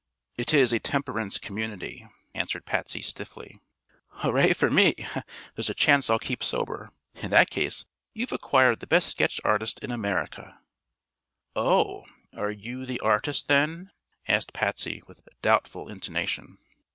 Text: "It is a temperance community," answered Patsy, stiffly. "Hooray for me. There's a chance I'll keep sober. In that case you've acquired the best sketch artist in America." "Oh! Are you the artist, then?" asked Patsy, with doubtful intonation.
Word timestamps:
"It 0.35 0.51
is 0.51 0.73
a 0.73 0.79
temperance 0.79 1.37
community," 1.37 2.07
answered 2.33 2.65
Patsy, 2.65 3.03
stiffly. 3.03 3.59
"Hooray 4.07 4.53
for 4.53 4.71
me. 4.71 4.95
There's 5.53 5.69
a 5.69 5.75
chance 5.75 6.09
I'll 6.09 6.17
keep 6.17 6.43
sober. 6.43 6.89
In 7.21 7.29
that 7.29 7.51
case 7.51 7.85
you've 8.11 8.31
acquired 8.31 8.79
the 8.79 8.87
best 8.87 9.09
sketch 9.09 9.39
artist 9.45 9.77
in 9.83 9.91
America." 9.91 10.59
"Oh! 11.55 12.05
Are 12.35 12.49
you 12.49 12.83
the 12.87 12.99
artist, 13.01 13.47
then?" 13.47 13.91
asked 14.27 14.53
Patsy, 14.53 15.03
with 15.05 15.21
doubtful 15.43 15.87
intonation. 15.87 16.57